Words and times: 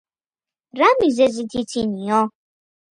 რა 0.81 0.89
მიზეზით 1.03 1.59
იცინიო? 1.65 2.27